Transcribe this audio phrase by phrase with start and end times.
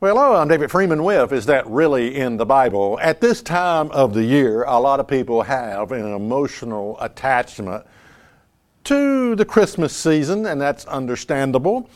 [0.00, 3.00] Well, hello, I'm David Freeman with Is That Really in the Bible?
[3.02, 7.84] At this time of the year, a lot of people have an emotional attachment
[8.84, 11.90] to the Christmas season, and that's understandable.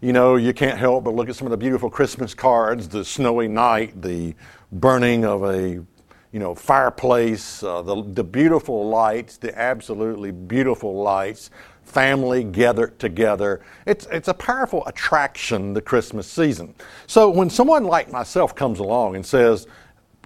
[0.00, 3.04] You know, you can't help but look at some of the beautiful Christmas cards, the
[3.04, 4.36] snowy night, the
[4.70, 5.84] burning of a
[6.32, 11.50] you know, fireplace, uh, the, the beautiful lights, the absolutely beautiful lights,
[11.90, 13.60] family gathered together.
[13.86, 16.74] It's, it's a powerful attraction, the Christmas season.
[17.06, 19.66] So when someone like myself comes along and says,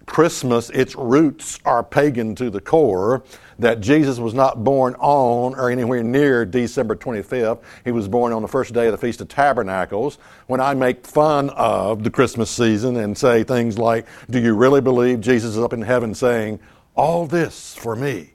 [0.07, 3.25] Christmas, its roots are pagan to the core,
[3.59, 7.63] that Jesus was not born on or anywhere near December 25th.
[7.85, 10.19] He was born on the first day of the Feast of Tabernacles.
[10.47, 14.81] When I make fun of the Christmas season and say things like, Do you really
[14.81, 16.61] believe Jesus is up in heaven saying,
[16.95, 18.34] All this for me?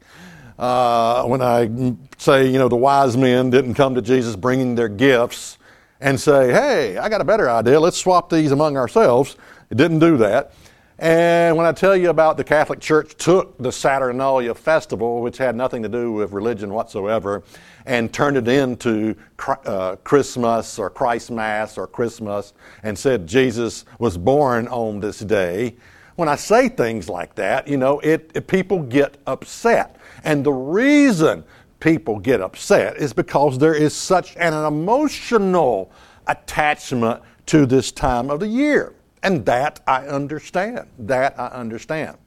[0.60, 1.70] Uh, when I
[2.18, 5.58] say, you know, the wise men didn't come to Jesus bringing their gifts
[6.02, 7.80] and say, Hey, I got a better idea.
[7.80, 9.38] Let's swap these among ourselves.
[9.70, 10.52] It didn't do that.
[10.98, 15.56] And when I tell you about the Catholic Church took the Saturnalia festival, which had
[15.56, 17.42] nothing to do with religion whatsoever,
[17.86, 19.16] and turned it into
[19.48, 22.52] uh, Christmas or Christ Mass or Christmas
[22.84, 25.78] and said Jesus was born on this day,
[26.18, 29.96] when I say things like that, you know, it, it people get upset.
[30.24, 31.44] And the reason
[31.80, 35.92] people get upset is because there is such an emotional
[36.28, 38.94] attachment to this time of the year.
[39.24, 40.88] And that I understand.
[41.00, 42.18] That I understand.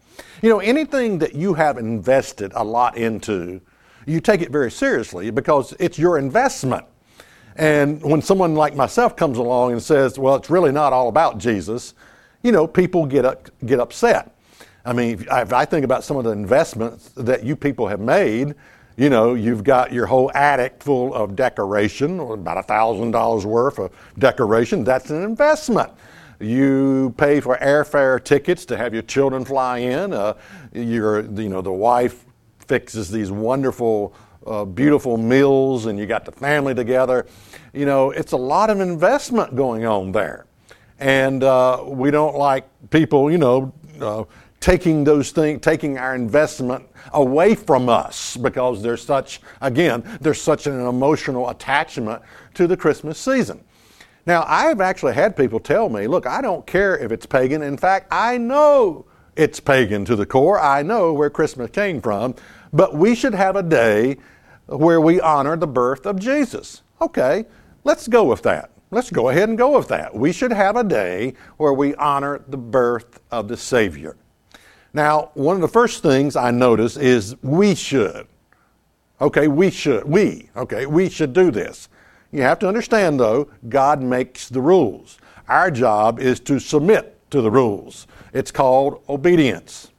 [0.42, 3.60] You know, anything that you have invested a lot into,
[4.06, 6.84] you take it very seriously because it's your investment.
[7.56, 11.38] And when someone like myself comes along and says, well, it's really not all about
[11.38, 11.94] Jesus,
[12.42, 14.34] you know, people get, up, get upset.
[14.84, 18.54] I mean, if I think about some of the investments that you people have made,
[18.96, 23.78] you know, you've got your whole attic full of decoration, about a thousand dollars worth
[23.78, 24.84] of decoration.
[24.84, 25.90] That's an investment.
[26.40, 30.12] You pay for airfare tickets to have your children fly in.
[30.12, 30.34] Uh,
[30.72, 32.24] your, you know, the wife
[32.66, 34.14] fixes these wonderful,
[34.46, 37.26] uh, beautiful meals, and you got the family together.
[37.72, 40.46] You know, it's a lot of investment going on there,
[40.98, 44.24] and uh, we don't like people, you know, uh,
[44.62, 50.68] taking those things, taking our investment away from us because there's such, again, there's such
[50.68, 52.22] an emotional attachment
[52.54, 53.62] to the Christmas season.
[54.24, 57.60] Now, I've actually had people tell me, look, I don't care if it's pagan.
[57.60, 60.60] In fact, I know it's pagan to the core.
[60.60, 62.36] I know where Christmas came from.
[62.72, 64.18] But we should have a day
[64.66, 66.82] where we honor the birth of Jesus.
[67.00, 67.46] Okay,
[67.82, 68.70] let's go with that.
[68.92, 70.14] Let's go ahead and go with that.
[70.14, 74.16] We should have a day where we honor the birth of the Savior.
[74.94, 78.26] Now, one of the first things I notice is we should.
[79.20, 80.04] Okay, we should.
[80.04, 81.88] We, okay, we should do this.
[82.32, 85.18] You have to understand, though, God makes the rules.
[85.48, 88.06] Our job is to submit to the rules.
[88.32, 89.91] It's called obedience.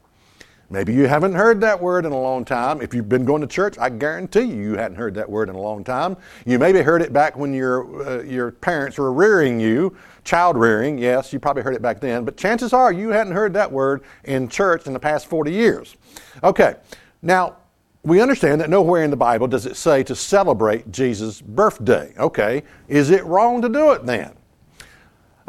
[0.73, 2.81] Maybe you haven't heard that word in a long time.
[2.81, 5.53] If you've been going to church, I guarantee you you hadn't heard that word in
[5.53, 6.17] a long time.
[6.47, 10.97] You maybe heard it back when your, uh, your parents were rearing you, child rearing.
[10.97, 12.25] Yes, you probably heard it back then.
[12.25, 15.95] But chances are you hadn't heard that word in church in the past 40 years.
[16.43, 16.77] Okay,
[17.21, 17.57] now
[18.01, 22.15] we understand that nowhere in the Bible does it say to celebrate Jesus' birthday.
[22.17, 24.31] Okay, is it wrong to do it then?
[24.79, 24.85] In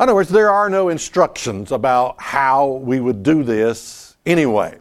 [0.01, 4.81] other words, there are no instructions about how we would do this anyway.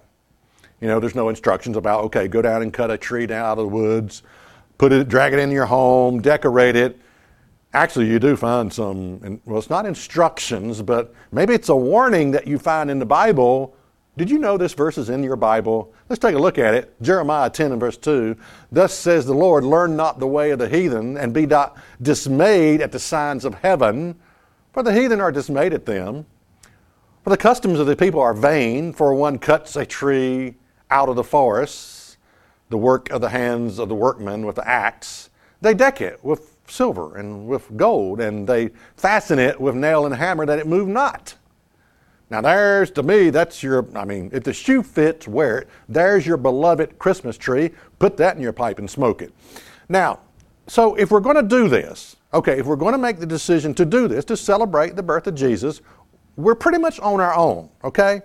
[0.84, 3.58] You know, there's no instructions about, okay, go down and cut a tree down out
[3.58, 4.22] of the woods,
[4.78, 7.00] put it, drag it in your home, decorate it.
[7.74, 12.48] Actually, you do find some, well, it's not instructions, but maybe it's a warning that
[12.48, 13.78] you find in the Bible
[14.18, 15.92] did you know this verse is in your Bible?
[16.08, 17.02] Let's take a look at it.
[17.02, 18.36] Jeremiah 10 and verse 2.
[18.72, 22.82] Thus says the Lord, learn not the way of the heathen, and be not dismayed
[22.82, 24.20] at the signs of heaven,
[24.72, 26.28] for the heathen are dismayed at them.
[27.24, 30.56] For the customs of the people are vain, for one cuts a tree
[30.94, 32.18] out of the forest,
[32.70, 35.32] the work of the hands of the workmen with the axe.
[35.60, 40.14] They deck it with silver and with gold, and they fasten it with nail and
[40.14, 41.34] hammer that it move not.
[42.30, 45.70] Now, there's to me, that's your, I mean, if the shoe fits, wear it.
[45.90, 47.72] There's your beloved Christmas tree.
[47.98, 49.34] Put that in your pipe and smoke it.
[49.90, 50.20] Now,
[50.68, 53.74] so if we're going to do this, okay, if we're going to make the decision
[53.76, 55.82] to do this, to celebrate the birth of Jesus,
[56.36, 58.22] we're pretty much on our own, okay?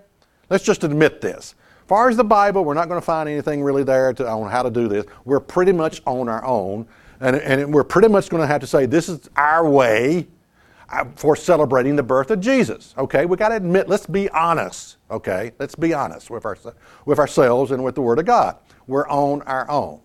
[0.51, 1.55] Let's just admit this.
[1.89, 4.63] Far as the Bible, we're not going to find anything really there to, on how
[4.63, 5.07] to do this.
[5.25, 6.87] We're pretty much on our own,
[7.19, 10.27] and, and we're pretty much going to have to say this is our way
[10.91, 12.95] uh, for celebrating the birth of Jesus.
[12.99, 14.99] Okay, we got to admit, let's be honest.
[15.11, 16.59] Okay, let's be honest with, our,
[17.07, 18.59] with ourselves and with the Word of God.
[18.87, 20.01] We're on our own.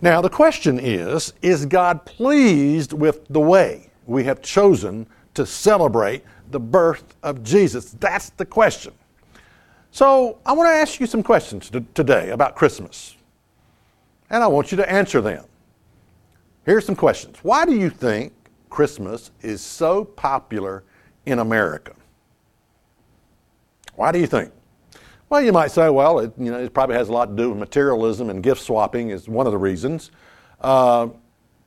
[0.00, 6.24] Now, the question is Is God pleased with the way we have chosen to celebrate
[6.50, 7.90] the birth of Jesus?
[8.00, 8.94] That's the question.
[9.94, 13.14] So, I want to ask you some questions today about Christmas,
[14.30, 15.44] and I want you to answer them.
[16.64, 17.36] Here's some questions.
[17.42, 18.32] Why do you think
[18.70, 20.82] Christmas is so popular
[21.26, 21.92] in America?
[23.94, 24.50] Why do you think?
[25.28, 27.50] Well, you might say, well, it, you know, it probably has a lot to do
[27.50, 30.10] with materialism and gift swapping is one of the reasons.
[30.62, 31.08] Uh,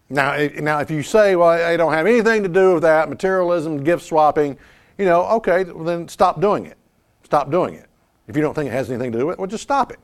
[0.09, 3.83] now, now, if you say, well, I don't have anything to do with that, materialism,
[3.83, 4.57] gift swapping,
[4.97, 6.77] you know, okay, well, then stop doing it.
[7.23, 7.87] Stop doing it.
[8.27, 9.99] If you don't think it has anything to do with it, well, just stop it.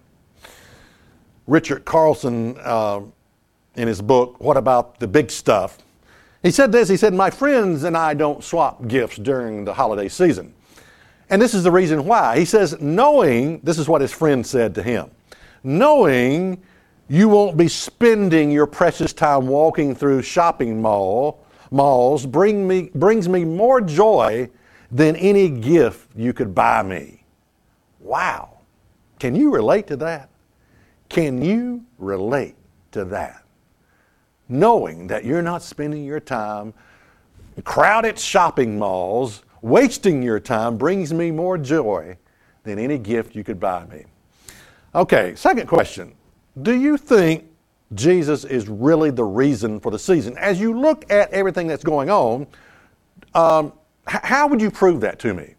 [1.47, 3.01] Richard Carlson, uh,
[3.75, 5.77] in his book, What About the Big Stuff,
[6.43, 10.07] he said this He said, My friends and I don't swap gifts during the holiday
[10.07, 10.53] season.
[11.29, 12.37] And this is the reason why.
[12.37, 15.09] He says, knowing, this is what his friend said to him,
[15.63, 16.61] knowing
[17.07, 23.29] you won't be spending your precious time walking through shopping mall, malls bring me, brings
[23.29, 24.49] me more joy
[24.91, 27.20] than any gift you could buy me.
[28.01, 28.59] Wow.
[29.19, 30.29] Can you relate to that?
[31.09, 32.55] Can you relate
[32.91, 33.41] to that?
[34.51, 36.73] knowing that you're not spending your time
[37.55, 42.17] in crowded shopping malls, wasting your time brings me more joy
[42.63, 44.03] than any gift you could buy me.
[44.93, 46.13] Okay, second question.
[46.61, 47.45] Do you think
[47.93, 50.37] Jesus is really the reason for the season?
[50.37, 52.45] As you look at everything that's going on,
[53.33, 53.71] um,
[54.05, 55.55] how would you prove that to me?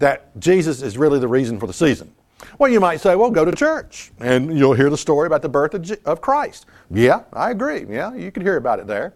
[0.00, 2.12] That Jesus is really the reason for the season?
[2.58, 5.48] Well, you might say, well, go to church and you'll hear the story about the
[5.48, 6.66] birth of, of Christ.
[6.90, 7.86] Yeah, I agree.
[7.88, 9.14] Yeah, you could hear about it there.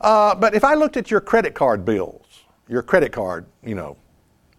[0.00, 3.96] Uh, but if I looked at your credit card bills, your credit card, you know,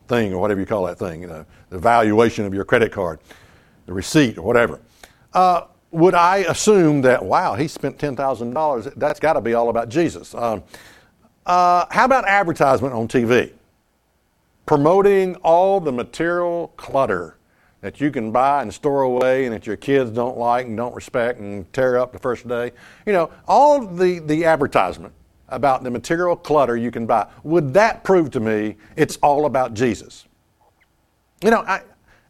[0.08, 3.20] thing or whatever you call that thing, you know, the valuation of your credit card,
[3.86, 4.80] the receipt or whatever,
[5.34, 9.90] uh, would I assume that, wow, he spent $10,000, that's got to be all about
[9.90, 10.34] Jesus?
[10.34, 10.64] Um,
[11.46, 13.52] uh, how about advertisement on TV?
[14.66, 17.38] Promoting all the material clutter
[17.82, 20.96] that you can buy and store away and that your kids don't like and don't
[20.96, 22.72] respect and tear up the first day.
[23.06, 25.14] You know, all the, the advertisement
[25.50, 29.76] about the material clutter you can buy, would that prove to me it's all about
[29.76, 30.26] Jesus?
[31.44, 31.84] You know, I,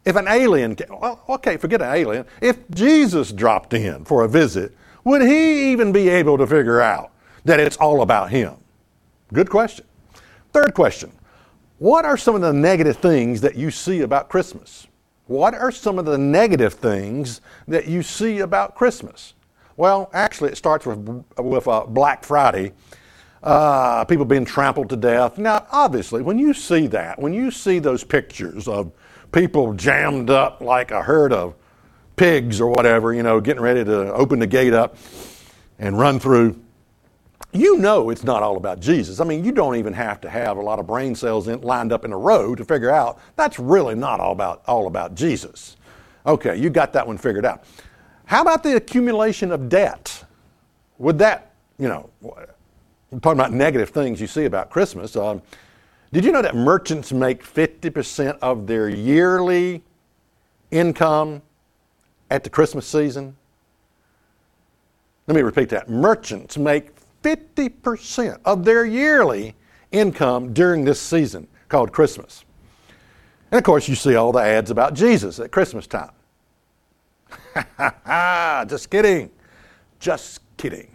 [0.04, 4.76] if an alien, well, okay, forget an alien, if Jesus dropped in for a visit,
[5.04, 7.12] would he even be able to figure out
[7.44, 8.56] that it's all about him?
[9.32, 9.86] Good question.
[10.52, 11.12] Third question
[11.78, 14.86] What are some of the negative things that you see about Christmas?
[15.26, 19.34] What are some of the negative things that you see about Christmas?
[19.76, 22.72] Well, actually, it starts with, with uh, Black Friday.
[23.42, 25.36] Uh, people being trampled to death.
[25.36, 28.90] Now, obviously, when you see that, when you see those pictures of
[29.30, 31.54] people jammed up like a herd of
[32.16, 34.96] pigs or whatever, you know, getting ready to open the gate up
[35.78, 36.58] and run through,
[37.52, 39.20] you know it's not all about Jesus.
[39.20, 41.92] I mean, you don't even have to have a lot of brain cells in, lined
[41.92, 45.76] up in a row to figure out that's really not all about, all about Jesus.
[46.26, 47.64] Okay, you got that one figured out.
[48.24, 50.24] How about the accumulation of debt?
[50.98, 52.10] Would that, you know,
[53.12, 55.14] I'm talking about negative things you see about Christmas.
[55.14, 55.40] Um,
[56.12, 59.82] did you know that merchants make 50% of their yearly
[60.70, 61.42] income
[62.30, 63.36] at the Christmas season?
[65.26, 65.88] Let me repeat that.
[65.88, 66.95] Merchants make
[67.26, 69.56] 50% of their yearly
[69.90, 72.44] income during this season called Christmas.
[73.50, 76.12] And of course, you see all the ads about Jesus at Christmas time.
[78.68, 79.30] Just kidding.
[79.98, 80.94] Just kidding.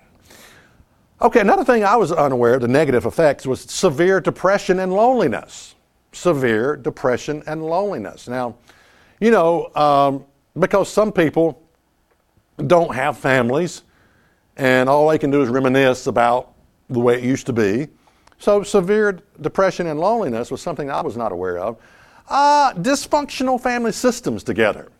[1.21, 5.75] Okay, another thing I was unaware of, the negative effects, was severe depression and loneliness.
[6.13, 8.29] Severe depression and loneliness.
[8.29, 8.55] Now,
[9.19, 10.25] you know, um,
[10.57, 11.61] because some people
[12.67, 13.83] don't have families,
[14.61, 16.53] and all they can do is reminisce about
[16.87, 17.87] the way it used to be.
[18.37, 21.77] So, severe depression and loneliness was something I was not aware of.
[22.29, 24.91] Uh, dysfunctional family systems together.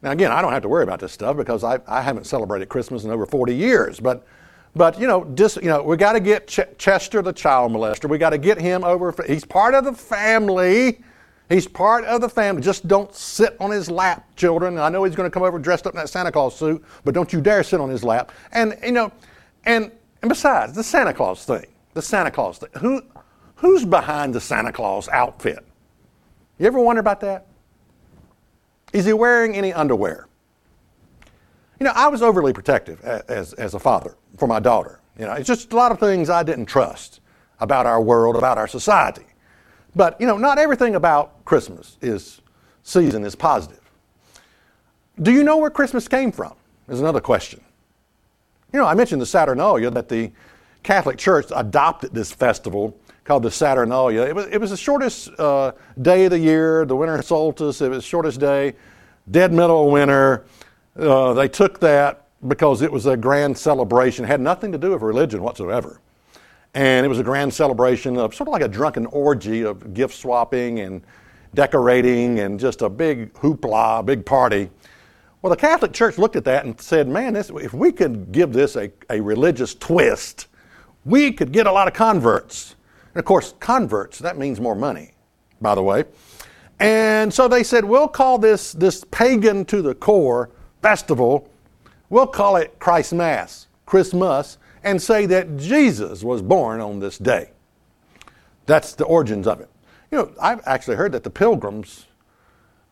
[0.00, 2.70] Now, again, I don't have to worry about this stuff because I, I haven't celebrated
[2.70, 4.00] Christmas in over 40 years.
[4.00, 4.26] But,
[4.74, 8.08] but you know, dis, you know, we got to get Ch- Chester, the child molester.
[8.08, 9.14] We got to get him over.
[9.26, 11.02] He's part of the family.
[11.50, 12.62] He's part of the family.
[12.62, 14.78] Just don't sit on his lap, children.
[14.78, 17.12] I know he's going to come over dressed up in that Santa Claus suit, but
[17.12, 18.30] don't you dare sit on his lap.
[18.52, 19.10] And you know,
[19.64, 19.90] and
[20.22, 22.70] and besides, the Santa Claus thing, the Santa Claus thing.
[22.78, 23.02] Who
[23.56, 25.58] who's behind the Santa Claus outfit?
[26.58, 27.46] You ever wonder about that?
[28.92, 30.28] Is he wearing any underwear?
[31.80, 35.00] You know, I was overly protective as, as a father for my daughter.
[35.18, 37.20] You know, it's just a lot of things I didn't trust
[37.58, 39.24] about our world, about our society.
[39.96, 42.42] But, you know, not everything about Christmas is
[42.84, 43.80] season is positive.
[45.20, 46.54] Do you know where Christmas came from?
[46.86, 47.60] Is another question.
[48.72, 50.30] You know, I mentioned the Saturnalia that the
[50.84, 54.22] Catholic Church adopted this festival called the Saturnalia.
[54.22, 57.80] It was, it was the shortest uh, day of the year, the winter solstice.
[57.80, 58.76] It was the shortest day,
[59.28, 60.44] dead middle of winter.
[60.96, 64.24] Uh, they took that because it was a grand celebration.
[64.24, 66.00] It had nothing to do with religion whatsoever.
[66.74, 70.14] And it was a grand celebration of sort of like a drunken orgy of gift
[70.14, 71.02] swapping and
[71.54, 74.70] decorating and just a big hoopla, a big party.
[75.42, 78.52] Well, the Catholic Church looked at that and said, man, this, if we could give
[78.52, 80.48] this a, a religious twist,
[81.04, 82.76] we could get a lot of converts.
[83.14, 85.12] And of course, converts, that means more money,
[85.60, 86.04] by the way.
[86.78, 90.50] And so they said, we'll call this, this pagan to the core
[90.82, 91.50] festival,
[92.08, 97.50] we'll call it Christ Mass, Christmas, and say that Jesus was born on this day.
[98.66, 99.68] That's the origins of it.
[100.10, 102.06] You know, I've actually heard that the pilgrims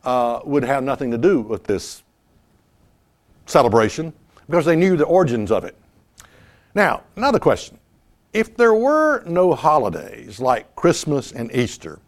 [0.05, 2.03] uh, would have nothing to do with this
[3.47, 4.13] celebration
[4.47, 5.77] because they knew the origins of it.
[6.75, 7.79] Now, another question.
[8.33, 11.99] If there were no holidays like Christmas and Easter,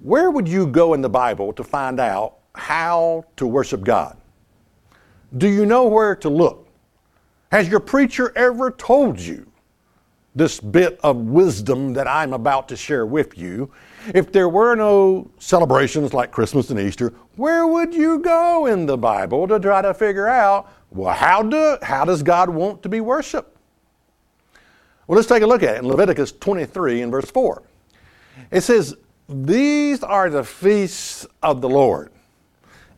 [0.00, 4.16] where would you go in the Bible to find out how to worship God?
[5.36, 6.68] Do you know where to look?
[7.52, 9.46] Has your preacher ever told you
[10.34, 13.70] this bit of wisdom that I'm about to share with you?
[14.14, 18.98] If there were no celebrations like Christmas and Easter, where would you go in the
[18.98, 23.00] Bible to try to figure out, well, how, do, how does God want to be
[23.00, 23.56] worshiped?
[25.06, 27.62] Well, let's take a look at it in Leviticus 23 and verse 4.
[28.50, 28.94] It says,
[29.28, 32.10] These are the feasts of the Lord,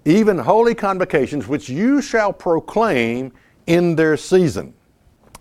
[0.04, 3.32] even holy convocations, which you shall proclaim
[3.66, 4.74] in their season.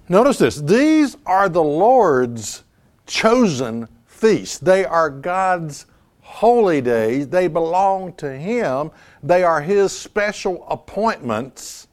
[0.09, 2.63] Notice this these are the Lord's
[3.05, 3.87] chosen
[4.23, 4.57] feasts.
[4.57, 5.85] They are God's
[6.21, 7.27] holy days.
[7.27, 8.89] They belong to Him.
[9.21, 11.89] They are His special appointments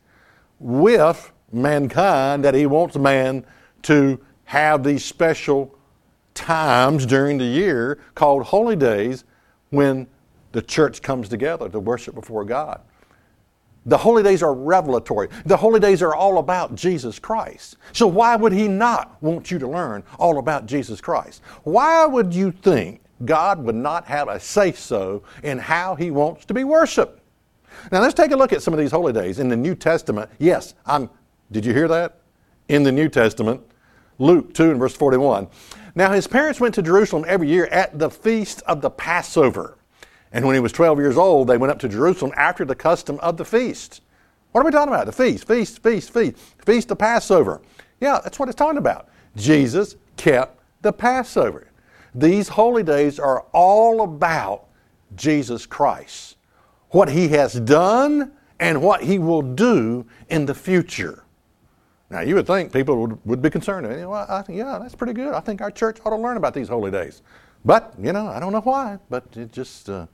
[0.61, 3.45] with mankind that He wants man
[3.83, 5.77] to have these special
[6.33, 9.25] times during the year called holy days
[9.71, 10.07] when
[10.53, 12.81] the church comes together to worship before God.
[13.87, 15.29] The holy days are revelatory.
[15.47, 17.77] The holy days are all about Jesus Christ.
[17.93, 21.41] So, why would He not want you to learn all about Jesus Christ?
[21.63, 26.45] Why would you think God would not have a say so in how He wants
[26.47, 27.21] to be worshiped?
[27.91, 30.31] Now, let's take a look at some of these holy days in the New Testament.
[30.39, 31.09] Yes, I'm,
[31.51, 32.21] did you hear that?
[32.69, 33.63] In the New Testament,
[34.19, 35.49] Luke 2 and verse 41.
[35.95, 39.79] Now, his parents went to Jerusalem every year at the feast of the Passover.
[40.33, 43.19] And when he was 12 years old, they went up to Jerusalem after the custom
[43.21, 44.01] of the feast.
[44.53, 45.07] What are we talking about?
[45.07, 47.61] The feast, feast, feast, feast, feast of Passover.
[48.01, 49.09] Yeah, that's what it's talking about.
[49.37, 51.71] Jesus kept the Passover.
[52.15, 54.67] These holy days are all about
[55.15, 56.37] Jesus Christ,
[56.91, 61.25] what he has done and what he will do in the future.
[62.11, 63.89] Now, you would think people would, would be concerned.
[63.89, 65.33] Know, I, yeah, that's pretty good.
[65.33, 67.23] I think our church ought to learn about these holy days.
[67.65, 70.07] But, you know, I don't know why, but it just, uh,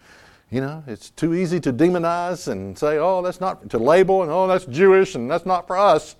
[0.50, 4.31] you know, it's too easy to demonize and say, oh, that's not, to label, and
[4.31, 6.17] oh, that's Jewish and that's not for us.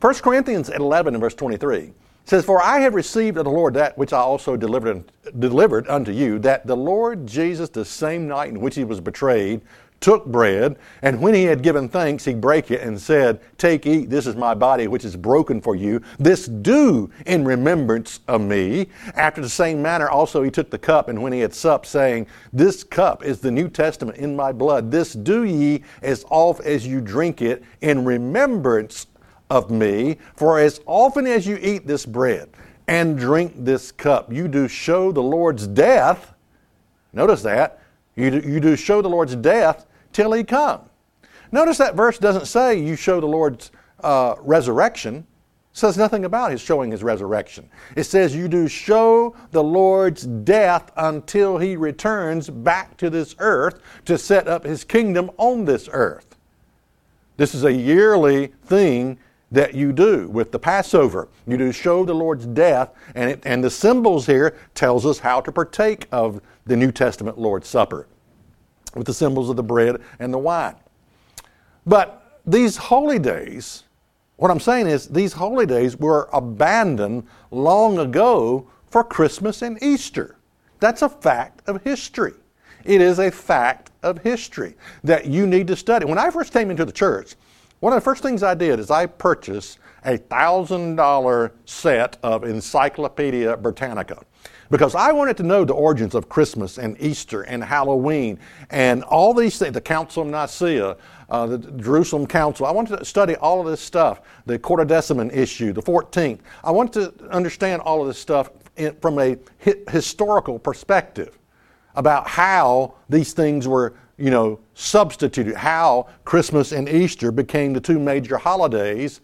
[0.00, 1.92] 1 Corinthians 11 and verse 23
[2.24, 6.12] says, For I have received of the Lord that which I also delivered, delivered unto
[6.12, 9.62] you, that the Lord Jesus, the same night in which he was betrayed,
[10.06, 14.08] took bread, and when he had given thanks, he brake it and said, Take, eat,
[14.08, 16.00] this is my body, which is broken for you.
[16.16, 18.86] This do in remembrance of me.
[19.16, 22.28] After the same manner also he took the cup, and when he had supped, saying,
[22.52, 24.92] This cup is the New Testament in my blood.
[24.92, 29.08] This do ye as oft as you drink it in remembrance
[29.50, 30.18] of me.
[30.36, 32.50] For as often as you eat this bread
[32.86, 36.32] and drink this cup, you do show the Lord's death.
[37.12, 37.80] Notice that
[38.14, 39.84] you do, you do show the Lord's death
[40.16, 40.80] till he come.
[41.52, 43.70] Notice that verse doesn't say you show the Lord's
[44.02, 45.16] uh, resurrection.
[45.16, 45.24] It
[45.74, 47.68] says nothing about his showing his resurrection.
[47.96, 53.78] It says you do show the Lord's death until he returns back to this earth
[54.06, 56.38] to set up his kingdom on this earth.
[57.36, 59.18] This is a yearly thing
[59.52, 61.28] that you do with the Passover.
[61.46, 65.42] You do show the Lord's death, and, it, and the symbols here tells us how
[65.42, 68.06] to partake of the New Testament Lord's Supper
[68.96, 70.76] with the symbols of the bread and the wine.
[71.86, 73.84] But these holy days,
[74.36, 80.36] what I'm saying is these holy days were abandoned long ago for Christmas and Easter.
[80.80, 82.34] That's a fact of history.
[82.84, 86.06] It is a fact of history that you need to study.
[86.06, 87.34] When I first came into the church,
[87.80, 93.56] one of the first things I did is I purchased a $1,000 set of Encyclopedia
[93.56, 94.22] Britannica
[94.70, 98.38] because I wanted to know the origins of Christmas and Easter and Halloween
[98.70, 100.96] and all these things, the Council of Nicaea,
[101.28, 102.66] uh, the Jerusalem Council.
[102.66, 106.40] I wanted to study all of this stuff, the Quartodeciman issue, the 14th.
[106.64, 111.38] I wanted to understand all of this stuff in, from a hi- historical perspective
[111.94, 117.98] about how these things were, you know, substituted, how Christmas and Easter became the two
[117.98, 119.20] major holidays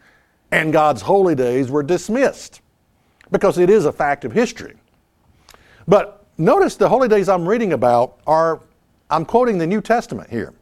[0.51, 2.61] and God's holy days were dismissed
[3.31, 4.77] because it is a fact of history.
[5.87, 8.61] But notice the holy days I'm reading about are,
[9.11, 10.55] I'm quoting the New Testament here.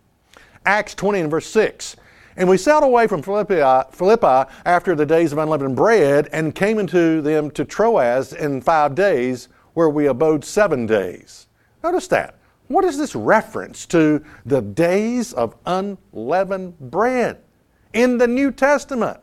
[0.67, 1.97] Acts 20 and verse 6.
[2.37, 6.55] And we sailed away from Philippi, uh, Philippi after the days of unleavened bread and
[6.55, 11.49] came into them to Troas in five days, where we abode seven days.
[11.83, 12.37] Notice that.
[12.69, 17.43] What is this reference to the days of unleavened bread
[17.93, 19.21] in the New Testament?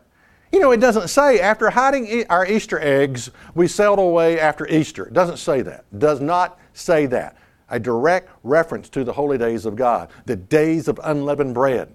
[0.51, 5.05] You know, it doesn't say after hiding our Easter eggs, we sailed away after Easter.
[5.05, 5.85] It doesn't say that.
[5.91, 7.37] It does not say that.
[7.69, 11.93] A direct reference to the holy days of God, the days of unleavened bread.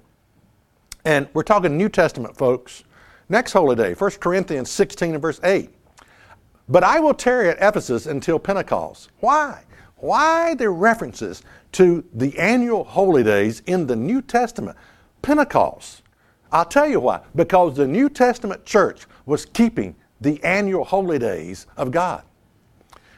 [1.05, 2.85] And we're talking New Testament, folks.
[3.29, 5.71] Next holy day, 1 Corinthians 16 and verse 8.
[6.69, 9.11] But I will tarry at Ephesus until Pentecost.
[9.21, 9.65] Why?
[9.97, 11.43] Why the references
[11.73, 14.77] to the annual holy days in the New Testament?
[15.23, 16.02] Pentecost.
[16.53, 17.23] I'll tell you why.
[17.35, 22.23] Because the New Testament church was keeping the annual holy days of God.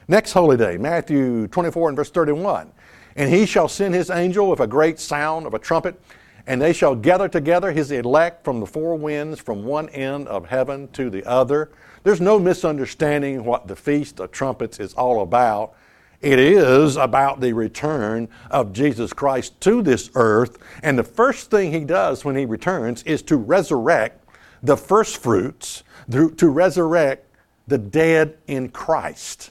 [0.07, 2.71] Next holy day, Matthew 24 and verse 31.
[3.17, 6.01] And he shall send his angel with a great sound of a trumpet,
[6.47, 10.47] and they shall gather together his elect from the four winds, from one end of
[10.47, 11.71] heaven to the other.
[12.03, 15.75] There's no misunderstanding what the Feast of Trumpets is all about.
[16.21, 20.59] It is about the return of Jesus Christ to this earth.
[20.83, 24.27] And the first thing he does when he returns is to resurrect
[24.63, 27.27] the first fruits, to resurrect
[27.67, 29.51] the dead in Christ.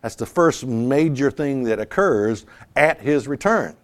[0.00, 2.44] That's the first major thing that occurs
[2.76, 3.76] at his return.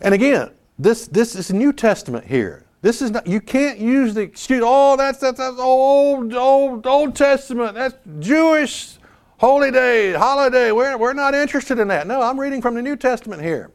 [0.00, 2.64] And again, this, this is New Testament here.
[2.80, 7.16] This is not, you can't use the excuse, oh, that's, that's, that's old, old, Old
[7.16, 7.74] Testament.
[7.74, 8.97] That's Jewish
[9.38, 10.72] holy day, holiday.
[10.72, 12.06] We're, we're not interested in that.
[12.06, 13.70] No, I'm reading from the New Testament here.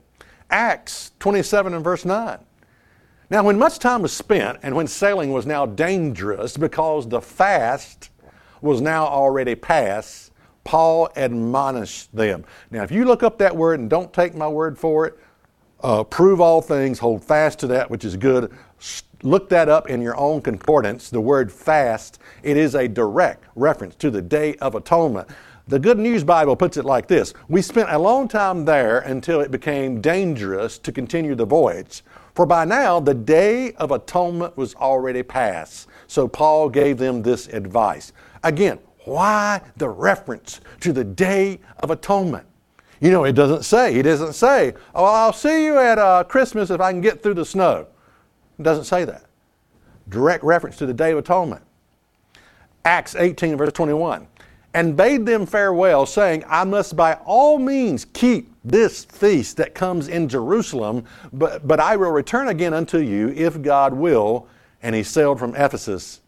[0.49, 2.37] Acts 27 and verse 9.
[3.29, 8.11] Now, when much time was spent and when sailing was now dangerous because the fast
[8.61, 10.31] was now already past,
[10.63, 12.45] Paul admonished them.
[12.69, 15.19] Now, if you look up that word and don't take my word for it,
[15.81, 18.51] uh, prove all things, hold fast to that which is good.
[19.23, 21.09] Look that up in your own concordance.
[21.09, 25.29] The word fast, it is a direct reference to the Day of Atonement.
[25.65, 29.39] The Good News Bible puts it like this We spent a long time there until
[29.39, 32.03] it became dangerous to continue the voyage.
[32.35, 35.87] For by now the day of atonement was already past.
[36.07, 38.11] So Paul gave them this advice.
[38.43, 42.45] Again, why the reference to the day of atonement?
[42.99, 46.71] You know, it doesn't say, he doesn't say, oh, I'll see you at uh, Christmas
[46.71, 47.87] if I can get through the snow.
[48.59, 49.25] It doesn't say that.
[50.09, 51.61] Direct reference to the day of atonement.
[52.83, 54.27] Acts 18, verse 21
[54.73, 60.07] and bade them farewell, saying, I must by all means keep this feast that comes
[60.07, 64.47] in Jerusalem, but, but I will return again unto you if God will.
[64.81, 66.21] And he sailed from Ephesus.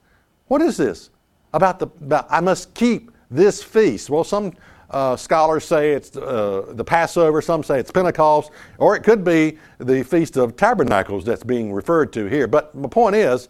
[0.48, 1.10] What is this?
[1.54, 4.10] About the, about, I must keep this feast.
[4.10, 4.54] Well, some
[4.92, 9.58] uh, scholars say it's uh, the Passover, some say it's Pentecost, or it could be
[9.80, 12.48] the Feast of Tabernacles that's being referred to here.
[12.48, 13.50] But my point is,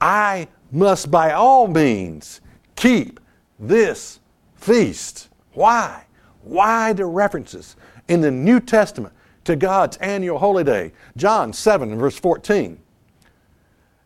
[0.00, 2.40] I must by all means
[2.74, 3.20] keep
[3.58, 4.20] this
[4.56, 5.28] feast.
[5.52, 6.04] Why?
[6.42, 7.76] Why the references
[8.08, 9.14] in the New Testament
[9.44, 10.92] to God's annual holy day?
[11.16, 12.78] John 7 verse 14.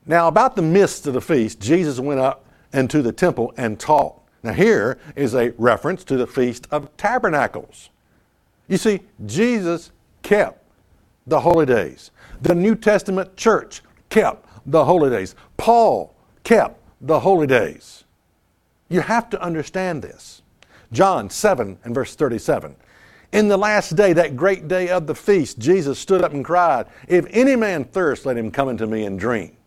[0.06, 4.22] Now, about the midst of the feast, Jesus went up into the temple and taught.
[4.42, 7.90] Now, here is a reference to the Feast of Tabernacles.
[8.68, 9.90] You see, Jesus
[10.22, 10.62] kept
[11.26, 12.10] the holy days.
[12.40, 15.34] The New Testament church kept the holy days.
[15.58, 18.04] Paul kept the holy days.
[18.88, 20.42] You have to understand this.
[20.92, 22.76] John 7 and verse 37.
[23.32, 26.86] In the last day, that great day of the feast, Jesus stood up and cried,
[27.06, 29.58] If any man thirst, let him come unto me and drink.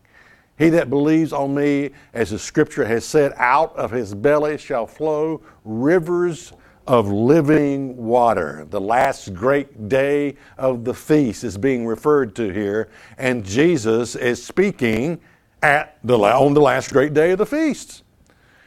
[0.58, 4.86] He that believes on me, as the scripture has said, out of his belly shall
[4.86, 6.52] flow rivers
[6.86, 8.66] of living water.
[8.68, 14.44] The last great day of the feast is being referred to here, and Jesus is
[14.44, 15.20] speaking
[15.62, 18.02] at the, on the last great day of the feast.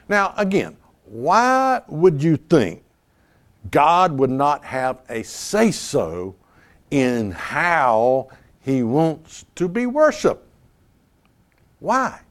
[0.07, 2.83] Now, again, why would you think
[3.71, 6.35] God would not have a say so
[6.91, 8.29] in how
[8.61, 10.43] He wants to be worshiped?
[11.79, 12.21] Why?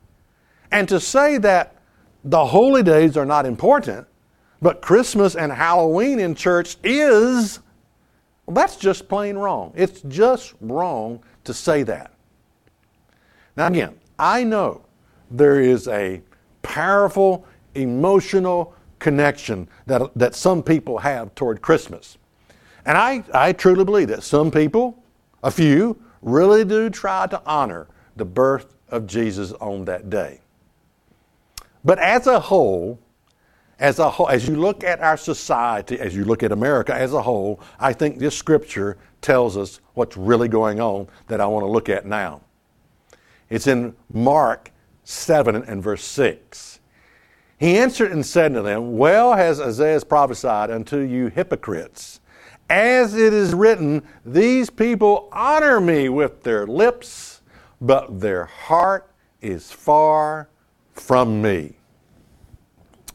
[0.71, 1.77] And to say that
[2.25, 4.07] the holy days are not important,
[4.63, 7.61] but Christmas and Halloween in church is,
[8.47, 9.73] well, that's just plain wrong.
[9.77, 12.13] It's just wrong to say that.
[13.57, 14.85] Now, again, I know
[15.31, 16.23] there is a
[16.63, 22.19] powerful emotional connection that, that some people have toward Christmas.
[22.87, 25.03] And I, I truly believe that some people,
[25.43, 30.41] a few, really do try to honor the birth of Jesus on that day.
[31.85, 32.99] But as a whole,
[33.79, 37.13] as a whole, as you look at our society, as you look at America as
[37.13, 41.65] a whole, I think this scripture tells us what's really going on that I want
[41.65, 42.41] to look at now.
[43.51, 44.71] It's in Mark
[45.05, 46.81] 7 and verse 6.
[47.65, 52.21] He answered and said to them, Well has Isaiah prophesied unto you hypocrites.
[52.69, 57.41] As it is written, these people honor me with their lips,
[57.81, 60.51] but their heart is far
[60.93, 61.79] from me.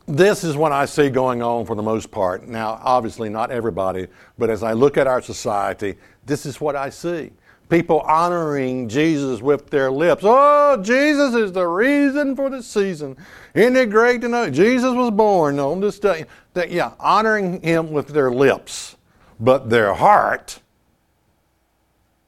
[0.08, 2.48] This is what I see going on for the most part.
[2.48, 4.08] Now, obviously, not everybody,
[4.40, 5.94] but as I look at our society,
[6.26, 7.30] this is what I see
[7.70, 10.24] people honoring Jesus with their lips.
[10.26, 13.16] Oh, Jesus is the reason for the season.
[13.54, 16.26] Isn't it great to know Jesus was born on this day?
[16.54, 18.98] That, yeah, honoring him with their lips,
[19.40, 20.60] but their heart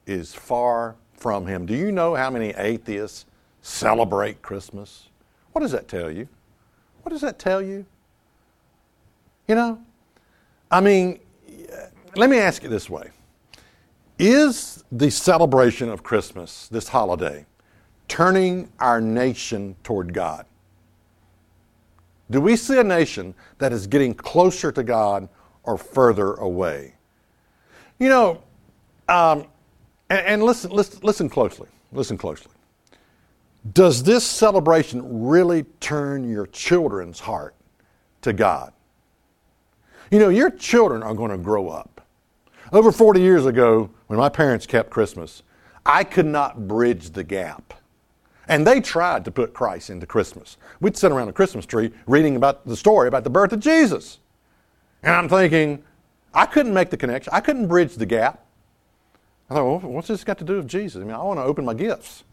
[0.06, 1.66] is far from him.
[1.66, 3.26] Do you know how many atheists
[3.62, 5.08] celebrate Christmas?
[5.52, 6.28] What does that tell you?
[7.02, 7.84] What does that tell you?
[9.48, 9.82] You know,
[10.70, 11.18] I mean,
[12.14, 13.10] let me ask you this way
[14.22, 17.44] is the celebration of Christmas, this holiday,
[18.06, 20.46] turning our nation toward God?
[22.30, 25.28] Do we see a nation that is getting closer to God
[25.64, 26.94] or further away?
[27.98, 28.42] You know,
[29.08, 29.46] um,
[30.08, 31.68] and, and listen, listen, listen closely.
[31.90, 32.52] Listen closely.
[33.72, 37.56] Does this celebration really turn your children's heart
[38.22, 38.72] to God?
[40.12, 42.06] You know, your children are going to grow up.
[42.72, 45.42] Over 40 years ago, when my parents kept Christmas,
[45.86, 47.72] I could not bridge the gap.
[48.46, 50.58] And they tried to put Christ into Christmas.
[50.82, 54.18] We'd sit around the Christmas tree reading about the story about the birth of Jesus.
[55.02, 55.82] And I'm thinking,
[56.34, 57.32] I couldn't make the connection.
[57.32, 58.44] I couldn't bridge the gap.
[59.48, 61.00] I thought, well, what's this got to do with Jesus?
[61.00, 62.24] I mean, I want to open my gifts.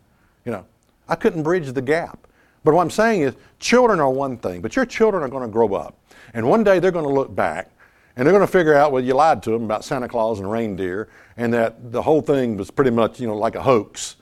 [0.43, 0.65] You know,
[1.07, 2.27] I couldn't bridge the gap.
[2.65, 5.49] But what I'm saying is, children are one thing, but your children are going to
[5.49, 5.97] grow up.
[6.33, 7.71] And one day they're going to look back
[8.19, 10.51] and they're going to figure out, well, you lied to them about Santa Claus and
[10.51, 14.17] reindeer, and that the whole thing was pretty much, you know, like a hoax.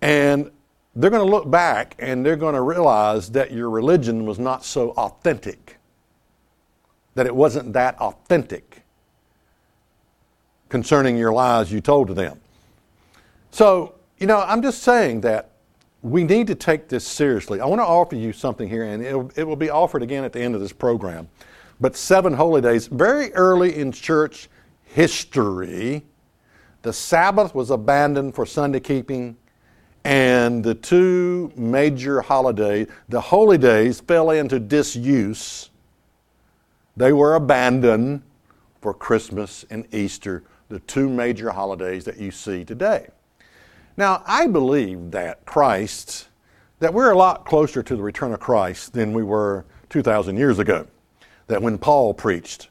[0.00, 0.50] And
[0.96, 4.64] they're going to look back and they're going to realize that your religion was not
[4.64, 5.76] so authentic,
[7.14, 8.80] that it wasn't that authentic
[10.70, 12.40] concerning your lies you told to them.
[13.50, 15.50] So, you know, I'm just saying that
[16.00, 17.60] we need to take this seriously.
[17.60, 19.04] I want to offer you something here, and
[19.36, 21.28] it will be offered again at the end of this program
[21.80, 22.86] but seven holy days.
[22.86, 24.48] Very early in church
[24.84, 26.04] history,
[26.82, 29.36] the Sabbath was abandoned for Sunday keeping,
[30.04, 35.70] and the two major holidays, the holy days, fell into disuse.
[36.96, 38.22] They were abandoned
[38.80, 43.08] for Christmas and Easter, the two major holidays that you see today.
[43.96, 46.28] Now, I believe that Christ,
[46.78, 50.58] that we're a lot closer to the return of Christ than we were 2,000 years
[50.58, 50.86] ago
[51.48, 52.68] that when Paul preached.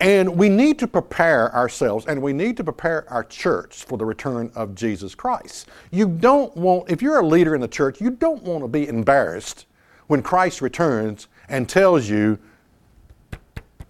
[0.00, 4.04] And we need to prepare ourselves and we need to prepare our church for the
[4.04, 5.68] return of Jesus Christ.
[5.92, 8.88] You don't want, if you're a leader in the church, you don't want to be
[8.88, 9.66] embarrassed
[10.08, 12.36] when Christ returns and tells you,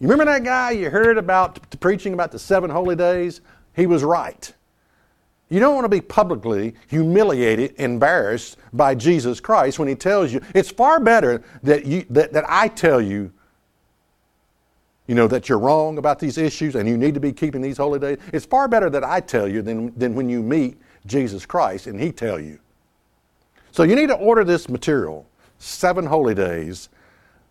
[0.01, 3.41] you remember that guy you heard about preaching about the seven holy days?
[3.75, 4.53] He was right.
[5.49, 10.43] You don't want to be publicly humiliated, embarrassed by Jesus Christ when he tells you.
[10.55, 13.33] It's far better that, you, that, that I tell you
[15.07, 17.77] you know, that you're wrong about these issues and you need to be keeping these
[17.77, 18.19] holy days.
[18.33, 22.01] It's far better that I tell you than, than when you meet Jesus Christ and
[22.01, 22.59] He tell you.
[23.73, 25.27] So you need to order this material,
[25.59, 26.89] Seven Holy Days,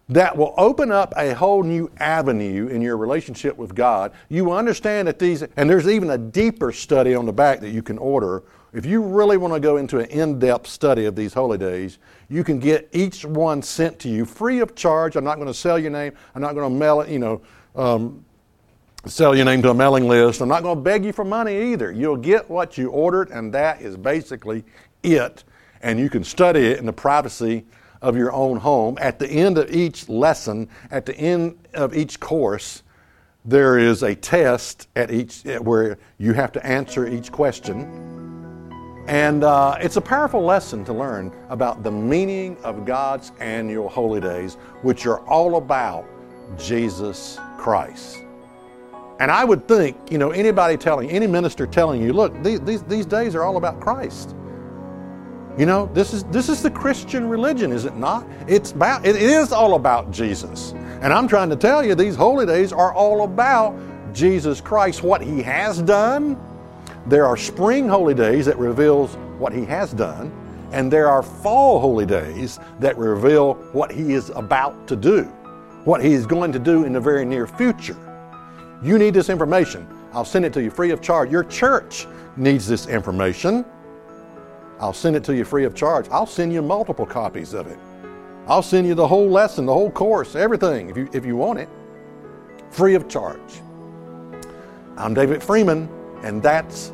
[0.08, 4.12] that will open up a whole new avenue in your relationship with God.
[4.30, 7.82] You understand that these, and there's even a deeper study on the back that you
[7.82, 8.44] can order.
[8.74, 12.00] If you really want to go into an in depth study of these holy days,
[12.30, 15.18] you can get each one sent to you free of charge.
[15.18, 16.14] I'm not going to sell your name.
[16.34, 17.42] I'm not going to mail it, you know,
[17.76, 18.24] um,
[19.06, 20.42] sell your name to a mailing list.
[20.42, 21.92] I'm not going to beg you for money either.
[21.92, 24.64] You'll get what you ordered, and that is basically
[25.04, 25.44] it.
[25.82, 27.66] And you can study it in the privacy
[28.02, 32.20] of your own home, at the end of each lesson, at the end of each
[32.20, 32.84] course,
[33.46, 38.41] there is a test at each where you have to answer each question.
[39.12, 44.22] And uh, it's a powerful lesson to learn about the meaning of God's annual holy
[44.22, 46.06] days, which are all about
[46.58, 48.24] Jesus Christ.
[49.20, 52.84] And I would think, you know, anybody telling, any minister telling you, look, these, these,
[52.84, 54.34] these days are all about Christ.
[55.58, 58.26] You know, this is this is the Christian religion, is it not?
[58.48, 60.72] It's about it is all about Jesus.
[61.02, 63.76] And I'm trying to tell you these holy days are all about
[64.14, 66.40] Jesus Christ, what he has done.
[67.08, 70.32] There are spring holy days that reveals what he has done,
[70.72, 75.24] and there are fall holy days that reveal what he is about to do,
[75.84, 77.98] what he is going to do in the very near future.
[78.84, 79.88] You need this information.
[80.14, 81.32] I'll send it to you free of charge.
[81.32, 83.66] Your church needs this information.
[84.80, 86.08] I'll send it to you free of charge.
[86.10, 87.78] I'll send you multiple copies of it.
[88.48, 91.60] I'll send you the whole lesson, the whole course, everything, if you, if you want
[91.60, 91.70] it,
[92.72, 93.62] free of charge.
[94.98, 95.88] I'm David Freeman,
[96.24, 96.92] and that's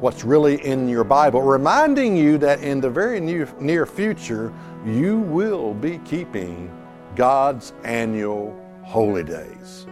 [0.00, 4.52] what's really in your Bible, reminding you that in the very near, future,
[4.84, 6.70] you will be keeping
[7.16, 9.86] God's annual holy days.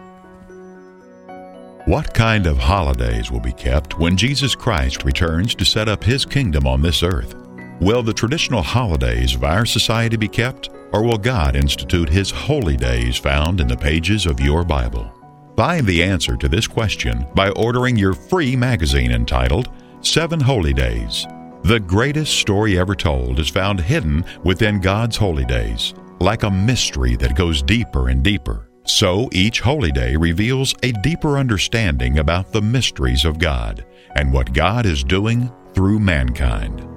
[1.85, 6.25] What kind of holidays will be kept when Jesus Christ returns to set up his
[6.25, 7.35] kingdom on this earth?
[7.79, 12.75] Will the traditional holidays of our society be kept, or will God institute his holy
[12.75, 15.16] days found in the pages of your Bible?
[15.57, 19.69] Find the answer to this question by ordering your free magazine entitled
[20.01, 21.25] Seven Holy Days.
[21.63, 27.15] The greatest story ever told is found hidden within God's holy days, like a mystery
[27.15, 28.69] that goes deeper and deeper.
[28.85, 33.83] So each holy day reveals a deeper understanding about the mysteries of God
[34.15, 36.87] and what God is doing through mankind.